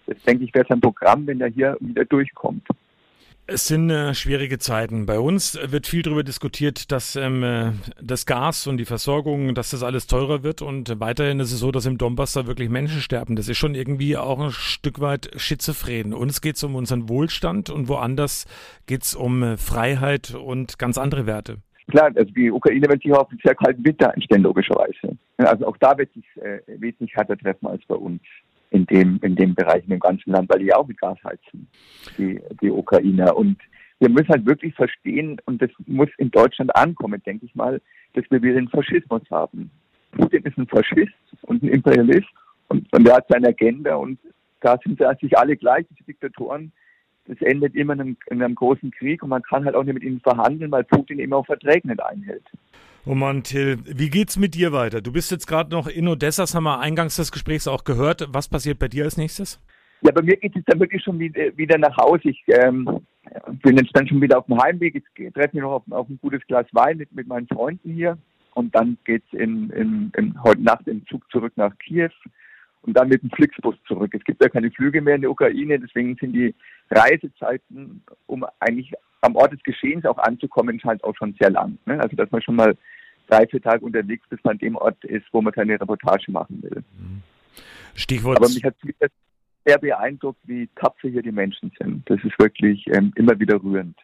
Das 0.06 0.20
denke 0.24 0.44
ich 0.44 0.54
wäre 0.54 0.66
sein 0.68 0.80
Programm, 0.80 1.26
wenn 1.26 1.40
er 1.40 1.48
hier 1.48 1.76
wieder 1.80 2.04
durchkommt. 2.04 2.66
Es 3.52 3.66
sind 3.66 3.90
äh, 3.90 4.14
schwierige 4.14 4.60
Zeiten. 4.60 5.06
Bei 5.06 5.18
uns 5.18 5.58
wird 5.72 5.88
viel 5.88 6.02
darüber 6.02 6.22
diskutiert, 6.22 6.92
dass 6.92 7.16
ähm, 7.16 7.42
äh, 7.42 7.72
das 8.00 8.24
Gas 8.24 8.68
und 8.68 8.76
die 8.76 8.84
Versorgung, 8.84 9.56
dass 9.56 9.70
das 9.70 9.82
alles 9.82 10.06
teurer 10.06 10.44
wird. 10.44 10.62
Und 10.62 11.00
weiterhin 11.00 11.40
ist 11.40 11.50
es 11.50 11.58
so, 11.58 11.72
dass 11.72 11.84
im 11.84 11.98
Donbass 11.98 12.34
da 12.34 12.46
wirklich 12.46 12.68
Menschen 12.68 13.00
sterben. 13.00 13.34
Das 13.34 13.48
ist 13.48 13.58
schon 13.58 13.74
irgendwie 13.74 14.16
auch 14.16 14.38
ein 14.38 14.52
Stück 14.52 15.00
weit 15.00 15.32
schizophren. 15.34 16.14
Uns 16.14 16.40
geht 16.42 16.54
es 16.56 16.62
um 16.62 16.76
unseren 16.76 17.08
Wohlstand 17.08 17.70
und 17.70 17.88
woanders 17.88 18.46
geht 18.86 19.02
es 19.02 19.16
um 19.16 19.42
äh, 19.42 19.56
Freiheit 19.56 20.32
und 20.32 20.78
ganz 20.78 20.96
andere 20.96 21.26
Werte. 21.26 21.56
Klar, 21.88 22.12
also 22.14 22.30
die 22.32 22.52
Ukraine 22.52 22.86
wird 22.88 23.02
sich 23.02 23.12
auf 23.12 23.30
einen 23.30 23.40
sehr 23.42 23.56
kalten 23.56 23.84
Winter 23.84 24.14
einstellen, 24.14 24.42
logischerweise. 24.42 25.18
Also 25.38 25.66
auch 25.66 25.76
da 25.78 25.98
wird 25.98 26.10
es 26.14 26.40
äh, 26.40 26.60
wesentlich 26.80 27.16
härter 27.16 27.36
treffen 27.36 27.66
als 27.66 27.84
bei 27.88 27.96
uns 27.96 28.22
in 28.70 28.86
dem, 28.86 29.18
in 29.22 29.36
dem 29.36 29.54
Bereich, 29.54 29.82
in 29.84 29.90
dem 29.90 30.00
ganzen 30.00 30.30
Land, 30.30 30.48
weil 30.48 30.60
die 30.60 30.72
auch 30.72 30.86
mit 30.86 31.00
Gas 31.00 31.18
heizen, 31.24 31.68
die, 32.16 32.40
die 32.62 32.70
Ukrainer. 32.70 33.36
Und 33.36 33.58
wir 33.98 34.08
müssen 34.08 34.28
halt 34.28 34.46
wirklich 34.46 34.74
verstehen, 34.74 35.40
und 35.44 35.60
das 35.60 35.70
muss 35.86 36.08
in 36.18 36.30
Deutschland 36.30 36.74
ankommen, 36.74 37.22
denke 37.24 37.46
ich 37.46 37.54
mal, 37.54 37.80
dass 38.14 38.24
wir 38.30 38.42
wieder 38.42 38.54
den 38.54 38.68
Faschismus 38.68 39.22
haben. 39.30 39.70
Putin 40.12 40.42
ist 40.44 40.56
ein 40.56 40.66
Faschist 40.66 41.12
und 41.42 41.62
ein 41.62 41.68
Imperialist 41.68 42.28
und, 42.68 42.92
und 42.92 43.08
er 43.08 43.16
hat 43.16 43.26
seine 43.28 43.48
Agenda 43.48 43.96
und 43.96 44.18
da 44.60 44.78
sind 44.84 44.98
sie 44.98 45.06
sich 45.20 45.36
alle 45.36 45.56
gleich, 45.56 45.86
diese 45.90 46.04
Diktatoren. 46.04 46.72
Das 47.26 47.40
endet 47.42 47.74
immer 47.74 47.92
in 47.94 48.00
einem, 48.00 48.16
in 48.28 48.42
einem 48.42 48.54
großen 48.54 48.90
Krieg 48.90 49.22
und 49.22 49.28
man 49.28 49.42
kann 49.42 49.64
halt 49.64 49.74
auch 49.74 49.84
nicht 49.84 49.94
mit 49.94 50.02
ihnen 50.02 50.20
verhandeln, 50.20 50.70
weil 50.70 50.84
Putin 50.84 51.18
immer 51.18 51.36
auch 51.36 51.46
Verträge 51.46 51.86
nicht 51.86 52.02
einhält. 52.02 52.44
Oh 53.06 53.14
Mann, 53.14 53.42
Till, 53.42 53.78
wie 53.84 54.10
geht's 54.10 54.36
mit 54.36 54.54
dir 54.54 54.72
weiter? 54.72 55.00
Du 55.00 55.10
bist 55.10 55.30
jetzt 55.30 55.46
gerade 55.46 55.70
noch 55.70 55.86
in 55.86 56.06
Odessa, 56.06 56.42
das 56.42 56.54
haben 56.54 56.64
wir 56.64 56.80
eingangs 56.80 57.16
des 57.16 57.32
Gesprächs 57.32 57.66
auch 57.66 57.84
gehört. 57.84 58.28
Was 58.30 58.48
passiert 58.48 58.78
bei 58.78 58.88
dir 58.88 59.04
als 59.04 59.16
nächstes? 59.16 59.58
Ja, 60.02 60.12
bei 60.12 60.22
mir 60.22 60.36
geht 60.36 60.54
es 60.54 60.62
dann 60.66 60.80
wirklich 60.80 61.02
schon 61.02 61.18
wieder 61.18 61.78
nach 61.78 61.96
Hause. 61.96 62.28
Ich 62.28 62.42
ähm, 62.48 63.00
bin 63.62 63.78
jetzt 63.78 63.90
dann 63.94 64.06
schon 64.06 64.20
wieder 64.20 64.38
auf 64.38 64.46
dem 64.46 64.62
Heimweg. 64.62 64.96
Ich 64.96 65.32
treffe 65.32 65.56
mich 65.56 65.62
noch 65.62 65.72
auf, 65.72 65.82
auf, 65.90 66.08
ein 66.10 66.18
gutes 66.20 66.46
Glas 66.46 66.66
Wein 66.72 66.98
mit, 66.98 67.12
mit 67.14 67.26
meinen 67.26 67.46
Freunden 67.48 67.92
hier. 67.92 68.18
Und 68.54 68.74
dann 68.74 68.98
geht 69.04 69.22
es 69.32 69.38
in, 69.38 69.70
in, 69.70 70.12
in, 70.16 70.42
heute 70.42 70.62
Nacht 70.62 70.86
im 70.86 71.06
Zug 71.06 71.22
zurück 71.30 71.52
nach 71.56 71.76
Kiew 71.78 72.10
und 72.82 72.96
dann 72.96 73.08
mit 73.08 73.22
dem 73.22 73.30
Flixbus 73.30 73.76
zurück. 73.86 74.12
Es 74.14 74.24
gibt 74.24 74.42
ja 74.42 74.48
keine 74.50 74.70
Flüge 74.70 75.00
mehr 75.00 75.14
in 75.14 75.22
der 75.22 75.30
Ukraine, 75.30 75.78
deswegen 75.78 76.16
sind 76.16 76.32
die 76.32 76.54
Reisezeiten, 76.90 78.02
um 78.26 78.44
eigentlich 78.58 78.92
am 79.20 79.36
Ort 79.36 79.52
des 79.52 79.62
Geschehens 79.62 80.04
auch 80.04 80.18
anzukommen, 80.18 80.80
halt 80.84 81.04
auch 81.04 81.14
schon 81.16 81.34
sehr 81.38 81.50
lang. 81.50 81.78
Ne? 81.86 82.00
Also 82.00 82.16
dass 82.16 82.30
man 82.30 82.42
schon 82.42 82.56
mal 82.56 82.76
drei, 83.28 83.46
vier 83.46 83.62
Tage 83.62 83.84
unterwegs, 83.84 84.26
bis 84.28 84.42
man 84.42 84.52
an 84.52 84.58
dem 84.58 84.76
Ort 84.76 85.04
ist, 85.04 85.26
wo 85.32 85.40
man 85.40 85.52
seine 85.54 85.80
Reportage 85.80 86.30
machen 86.30 86.62
will. 86.62 86.82
Mhm. 86.98 87.22
Stichwort. 87.94 88.38
Aber 88.38 88.48
mich 88.48 88.64
hat 88.64 88.74
sehr 89.64 89.78
beeindruckt, 89.78 90.40
wie 90.44 90.68
tapfer 90.74 91.08
hier 91.08 91.22
die 91.22 91.32
Menschen 91.32 91.70
sind. 91.78 92.08
Das 92.08 92.18
ist 92.24 92.38
wirklich 92.38 92.86
ähm, 92.88 93.12
immer 93.16 93.38
wieder 93.38 93.62
rührend. 93.62 93.96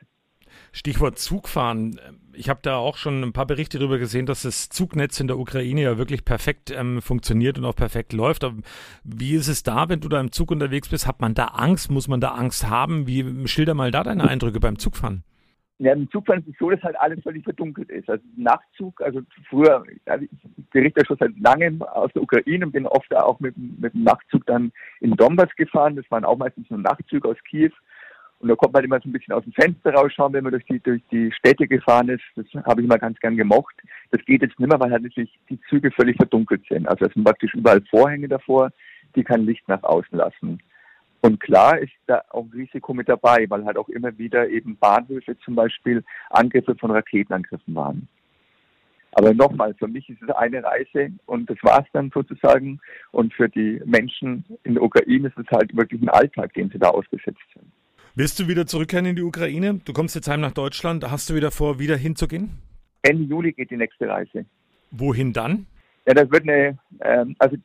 Stichwort 0.77 1.19
Zugfahren. 1.19 1.99
Ich 2.35 2.51
habe 2.51 2.61
da 2.63 2.77
auch 2.77 2.99
schon 2.99 3.23
ein 3.23 3.33
paar 3.33 3.47
Berichte 3.47 3.79
darüber 3.79 3.97
gesehen, 3.97 4.27
dass 4.27 4.43
das 4.43 4.69
Zugnetz 4.69 5.19
in 5.21 5.27
der 5.27 5.39
Ukraine 5.39 5.81
ja 5.81 5.97
wirklich 5.97 6.23
perfekt 6.23 6.71
ähm, 6.71 7.01
funktioniert 7.01 7.57
und 7.57 7.65
auch 7.65 7.75
perfekt 7.75 8.13
läuft. 8.13 8.45
Aber 8.45 8.57
wie 9.03 9.33
ist 9.33 9.49
es 9.49 9.63
da, 9.63 9.89
wenn 9.89 10.01
du 10.01 10.09
da 10.11 10.21
im 10.21 10.33
Zug 10.33 10.51
unterwegs 10.51 10.91
bist? 10.91 11.07
Hat 11.07 11.23
man 11.23 11.33
da 11.33 11.47
Angst? 11.47 11.91
Muss 11.91 12.09
man 12.09 12.21
da 12.21 12.33
Angst 12.33 12.69
haben? 12.69 13.07
Wie 13.07 13.49
schilder 13.49 13.73
mal 13.73 13.91
da 13.91 14.03
deine 14.03 14.29
Eindrücke 14.29 14.61
beim 14.61 14.79
Zugfahren? 14.79 15.25
Ja, 15.79 15.95
im 15.95 16.11
Zugfahren 16.11 16.41
ist 16.41 16.49
es 16.49 16.59
so, 16.59 16.69
dass 16.69 16.83
halt 16.83 17.01
alles 17.01 17.23
völlig 17.23 17.45
verdunkelt 17.45 17.89
ist. 17.89 18.09
Also 18.11 18.23
Nachtzug, 18.37 19.01
also 19.01 19.21
früher, 19.49 19.83
also 20.05 20.25
ich 20.25 20.65
berichte 20.73 21.07
schon 21.07 21.17
seit 21.19 21.39
langem 21.39 21.81
aus 21.83 22.11
der 22.13 22.23
Ukraine 22.23 22.67
und 22.67 22.73
bin 22.73 22.87
oft 22.87 23.15
auch 23.17 23.41
mit, 23.41 23.57
mit 23.57 23.95
dem 23.95 24.05
Nachtzug 24.05 24.45
dann 24.45 24.73
in 25.01 25.13
Donbass 25.13 25.55
gefahren. 25.57 25.97
Das 25.97 26.11
waren 26.11 26.27
auch 26.27 26.37
meistens 26.37 26.69
nur 26.69 26.81
Nachtzüge 26.81 27.29
aus 27.29 27.37
Kiew. 27.49 27.73
Und 28.39 28.49
da 28.49 28.55
konnte 28.55 28.75
man 28.75 28.85
immer 28.85 29.01
so 29.01 29.09
ein 29.09 29.13
bisschen 29.13 29.33
aus 29.33 29.45
dem 29.45 29.53
Fenster 29.53 29.95
rausschauen, 29.95 30.33
wenn 30.33 30.45
man 30.45 30.53
durch 30.53 30.65
die, 30.67 30.79
durch 30.81 31.03
die 31.11 31.33
Städte 31.33 31.67
gefahren 31.67 32.09
ist. 32.11 32.23
Das 32.35 32.47
habe 32.65 32.81
ich 32.81 32.87
immer 32.87 32.99
ganz 32.99 33.19
gern 33.21 33.37
gemocht. 33.37 33.75
Das 34.11 34.25
geht 34.25 34.43
jetzt 34.43 34.59
nicht 34.59 34.69
mehr, 34.69 34.79
weil 34.79 34.91
halt 34.91 35.03
natürlich 35.03 35.39
die 35.49 35.61
Züge 35.71 35.91
völlig 35.91 36.17
verdunkelt 36.17 36.63
sind. 36.69 36.87
Also 36.87 37.07
es 37.07 37.15
sind 37.15 37.25
praktisch 37.25 37.55
überall 37.55 37.81
Vorhänge 37.91 38.29
davor, 38.29 38.71
die 39.15 39.25
kein 39.25 39.47
Licht 39.47 39.67
nach 39.69 39.83
außen 39.83 40.19
lassen. 40.19 40.61
Und 41.23 41.41
klar 41.41 41.79
ist 41.79 41.93
da 42.07 42.23
auch 42.31 42.45
ein 42.45 42.51
Risiko 42.53 42.93
mit 42.93 43.09
dabei, 43.09 43.47
weil 43.49 43.65
halt 43.65 43.79
auch 43.79 43.89
immer 43.89 44.17
wieder 44.19 44.49
eben 44.49 44.77
Bahnhöfe 44.77 45.37
zum 45.39 45.55
Beispiel 45.55 46.05
Angriffe 46.31 46.77
von 46.77 46.91
Raketenangriffen 46.91 47.75
waren. 47.75 48.07
Aber 49.13 49.33
nochmal, 49.33 49.73
für 49.75 49.89
mich 49.89 50.09
ist 50.11 50.23
es 50.23 50.29
eine 50.29 50.63
Reise 50.63 51.11
und 51.25 51.49
das 51.49 51.57
war 51.63 51.81
es 51.81 51.87
dann 51.95 52.11
sozusagen. 52.13 52.81
Und 53.13 53.33
für 53.33 53.49
die 53.49 53.81
Menschen 53.87 54.45
in 54.63 54.75
der 54.75 54.83
Ukraine 54.83 55.29
ist 55.29 55.39
es 55.39 55.51
halt 55.51 55.75
wirklich 55.75 56.03
ein 56.03 56.11
Alltag, 56.11 56.53
den 56.53 56.69
sie 56.69 56.79
da 56.79 56.91
ausgesetzt 56.91 57.41
sind. 57.55 57.73
Willst 58.19 58.41
du 58.41 58.49
wieder 58.49 58.67
zurückkehren 58.67 59.05
in 59.05 59.15
die 59.15 59.23
Ukraine? 59.23 59.79
Du 59.85 59.93
kommst 59.93 60.15
jetzt 60.15 60.27
heim 60.27 60.41
nach 60.41 60.53
Deutschland. 60.53 61.05
Hast 61.11 61.29
du 61.29 61.35
wieder 61.35 61.51
vor, 61.51 61.79
wieder 61.79 61.99
hinzugehen? 61.99 62.49
Ende 63.03 63.25
Juli 63.25 63.53
geht 63.53 63.71
die 63.71 63.77
nächste 63.77 64.09
Reise. 64.09 64.47
Wohin 64.91 65.35
dann? 65.35 65.67
Ja, 66.07 66.15
das 66.15 66.31
wird 66.31 66.45
eine, 66.45 66.79
ähm, 67.03 67.37
also 67.39 67.59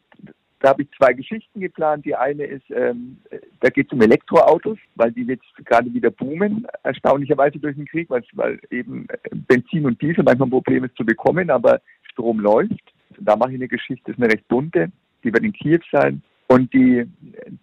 da 0.60 0.70
habe 0.72 0.82
ich 0.82 0.90
zwei 0.98 1.14
Geschichten 1.14 1.62
geplant. 1.62 2.04
Die 2.04 2.16
eine 2.16 2.44
ist, 2.44 2.70
ähm, 2.70 3.16
da 3.62 3.70
geht 3.70 3.88
es 3.88 3.94
um 3.94 4.02
Elektroautos, 4.02 4.78
weil 4.96 5.14
die 5.14 5.24
jetzt 5.24 5.46
gerade 5.64 5.94
wieder 5.94 6.12
boomen, 6.12 6.68
erstaunlicherweise 6.84 7.58
durch 7.58 7.78
den 7.78 7.86
Krieg, 7.86 8.10
weil, 8.10 8.22
weil 8.34 8.60
eben 8.72 9.08
Benzin 9.48 9.86
und 9.86 10.02
Diesel 10.02 10.26
manchmal 10.26 10.50
ein 10.50 10.52
Problem 10.52 10.84
ist 10.84 10.98
zu 10.98 11.06
bekommen, 11.06 11.50
aber 11.50 11.80
Strom 12.12 12.42
läuft. 12.42 12.94
Da 13.22 13.38
mache 13.38 13.52
ich 13.52 13.56
eine 13.56 13.70
Geschichte, 13.70 14.04
das 14.12 14.18
ist 14.18 14.22
eine 14.22 14.34
recht 14.34 14.50
bunte, 14.50 14.92
die 15.24 15.32
wird 15.32 15.46
in 15.46 15.54
Kiew 15.54 15.80
sein. 15.94 16.22
Und 16.52 16.74
die 16.74 17.06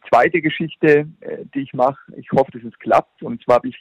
zweite 0.09 0.41
Geschichte, 0.41 1.07
äh, 1.21 1.45
die 1.55 1.61
ich 1.61 1.75
mache, 1.75 2.01
ich 2.17 2.33
hoffe, 2.33 2.53
dass 2.53 2.65
es 2.65 2.79
klappt. 2.79 3.23
Und 3.23 3.43
zwar 3.45 3.57
habe 3.57 3.69
ich 3.69 3.77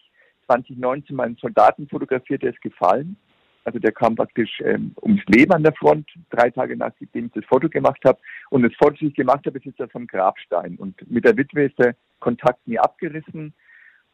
2019 0.48 1.16
meinen 1.16 1.38
Soldaten 1.38 1.88
fotografiert, 1.88 2.44
der 2.44 2.52
ist 2.52 2.62
gefallen. 2.62 3.16
Also 3.64 3.80
der 3.80 3.94
kam 3.94 4.18
praktisch 4.18 4.60
ähm, 4.66 4.94
ums 5.02 5.24
Leben 5.28 5.54
an 5.54 5.64
der 5.64 5.72
Front, 5.72 6.10
drei 6.30 6.50
Tage 6.50 6.76
nachdem 6.76 7.28
ich 7.28 7.32
das 7.32 7.46
Foto 7.46 7.70
gemacht 7.70 8.02
habe. 8.04 8.20
Und 8.50 8.64
das 8.64 8.74
Foto, 8.78 8.98
das 9.00 9.02
ich 9.04 9.14
gemacht 9.14 9.46
habe, 9.46 9.58
ist 9.58 9.64
jetzt 9.64 9.82
auf 9.82 9.96
einem 9.96 10.08
Grabstein. 10.08 10.76
Und 10.76 11.10
mit 11.10 11.24
der 11.24 11.38
Witwe 11.38 11.68
ist 11.68 11.80
der 11.80 11.96
Kontakt 12.20 12.68
nie 12.68 12.78
abgerissen. 12.78 13.54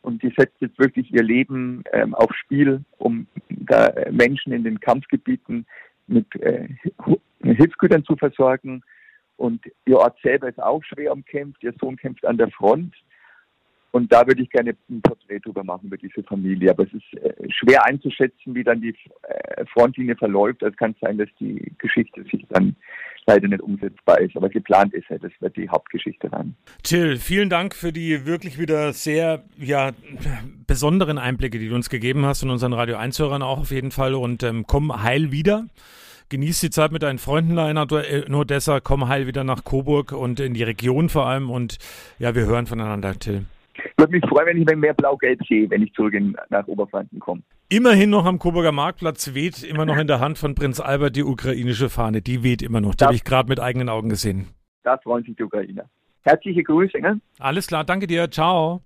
Und 0.04 0.22
die 0.22 0.32
setzt 0.38 0.62
jetzt 0.62 0.78
wirklich 0.78 1.12
ihr 1.12 1.24
Leben 1.24 1.84
ähm, 1.92 2.14
aufs 2.14 2.36
Spiel, 2.36 2.86
um 3.00 3.26
da 3.50 3.88
äh, 3.88 4.12
Menschen 4.12 4.54
in 4.54 4.64
den 4.64 4.80
Kampfgebieten 4.80 5.66
mit 6.06 6.28
äh, 6.36 6.68
Hilfsgütern 7.42 8.06
zu 8.06 8.16
versorgen. 8.16 8.84
Und 9.38 9.62
ihr 9.86 9.98
Ort 9.98 10.18
selber 10.22 10.50
ist 10.50 10.62
auch 10.62 10.84
schwer 10.84 11.12
umkämpft. 11.12 11.64
Ihr 11.64 11.74
Sohn 11.80 11.98
kämpft 11.98 12.26
an 12.26 12.38
der 12.38 12.50
Front. 12.52 12.94
Und 13.92 14.12
da 14.12 14.26
würde 14.26 14.42
ich 14.42 14.50
gerne 14.50 14.76
ein 14.90 15.02
Porträt 15.04 15.40
drüber 15.40 15.64
machen, 15.64 15.86
über 15.86 15.98
diese 15.98 16.24
Familie. 16.24 16.72
Aber 16.72 16.84
es 16.84 16.94
ist 16.94 17.24
äh, 17.24 17.32
schwer 17.52 17.86
einzuschätzen, 17.86 18.56
wie 18.56 18.64
dann 18.64 18.82
die 18.82 18.96
äh, 19.22 19.66
Frontlinie 19.68 20.16
verläuft. 20.16 20.64
Es 20.64 20.76
kann 20.78 20.96
sein, 21.00 21.20
dass 21.20 21.30
die 21.40 21.72
Geschichte 21.78 22.24
sich 22.24 22.44
dann 22.50 22.76
leider 23.28 23.48
nicht 23.48 23.62
umsetzbar 23.62 24.20
ist. 24.20 24.36
Aber 24.36 24.50
geplant 24.50 24.96
ist 24.96 25.08
ja, 25.10 25.20
das 25.20 25.32
wird 25.42 25.56
die 25.58 25.70
Hauptgeschichte 25.70 26.28
sein. 26.30 26.56
Till, 26.82 27.18
vielen 27.18 27.52
Dank 27.52 27.76
für 27.76 27.94
die 27.94 28.26
wirklich 28.26 28.58
wieder 28.58 28.94
sehr 28.94 29.44
ja, 29.58 29.92
besonderen 30.66 31.20
Einblicke, 31.20 31.60
die 31.60 31.70
du 31.70 31.76
uns 31.76 31.92
gegeben 31.92 32.26
hast 32.26 32.42
und 32.42 32.50
unseren 32.50 32.74
Radio 32.74 32.98
1-Hörern 32.98 33.44
auch 33.44 33.60
auf 33.60 33.70
jeden 33.70 33.92
Fall. 33.92 34.16
Und 34.16 34.42
ähm, 34.42 34.66
komm 34.66 35.04
heil 35.04 35.32
wieder. 35.32 35.68
Genieß 36.34 36.62
die 36.62 36.72
Zeit 36.72 36.92
mit 36.92 37.04
deinen 37.04 37.20
Freunden 37.20 37.58
da 37.58 37.70
in 37.70 38.34
Odessa. 38.34 38.80
Komm 38.80 39.08
heil 39.08 39.28
wieder 39.28 39.44
nach 39.44 39.64
Coburg 39.64 40.14
und 40.14 40.40
in 40.40 40.56
die 40.56 40.64
Region 40.64 41.08
vor 41.08 41.28
allem. 41.28 41.52
Und 41.52 41.78
ja, 42.18 42.34
wir 42.34 42.48
hören 42.48 42.66
voneinander, 42.66 43.14
Till. 43.20 43.46
Würde 43.98 44.14
mich 44.14 44.26
freuen, 44.28 44.48
wenn 44.48 44.58
ich 44.60 44.76
mehr 44.76 44.96
Blau-Gelb 44.96 45.46
sehe, 45.48 45.70
wenn 45.70 45.84
ich 45.84 45.94
zurück 45.94 46.16
in, 46.16 46.36
nach 46.50 46.66
Oberfranken 46.66 47.20
komme. 47.20 47.44
Immerhin 47.70 48.10
noch 48.10 48.26
am 48.26 48.40
Coburger 48.40 48.72
Marktplatz 48.72 49.36
weht 49.36 49.62
immer 49.62 49.86
noch 49.86 49.96
in 49.96 50.08
der 50.08 50.22
Hand 50.22 50.40
von 50.40 50.56
Prinz 50.56 50.80
Albert 50.80 51.16
die 51.16 51.24
ukrainische 51.24 51.92
Fahne. 51.92 52.24
Die 52.24 52.42
weht 52.42 52.64
immer 52.64 52.82
noch. 52.82 52.96
Die 52.96 53.06
habe 53.06 53.14
ich 53.14 53.24
gerade 53.24 53.48
mit 53.48 53.60
eigenen 53.60 53.88
Augen 53.88 54.10
gesehen. 54.10 54.48
Da 54.82 54.98
freuen 54.98 55.24
sich 55.24 55.36
die 55.36 55.44
Ukrainer. 55.44 55.86
Herzliche 56.24 56.64
Grüße. 56.64 57.00
Ne? 57.00 57.22
Alles 57.38 57.68
klar, 57.68 57.84
danke 57.84 58.08
dir. 58.08 58.32
Ciao. 58.32 58.82